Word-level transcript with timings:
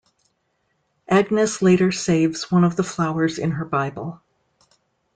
Agnes 1.07 1.61
later 1.61 1.91
saves 1.91 2.49
one 2.51 2.63
of 2.63 2.75
the 2.75 2.81
flowers 2.81 3.37
in 3.37 3.51
her 3.51 3.65
Bible. 3.65 4.19